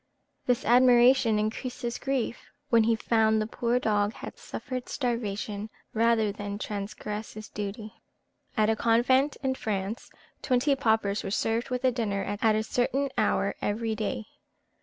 [0.47, 6.31] This admiration increased his grief, when he found the poor dog had suffered starvation rather
[6.31, 8.01] than transgress his duty.
[8.57, 10.09] At a convent in France,
[10.41, 14.25] twenty paupers were served with a dinner at a certain hour every day.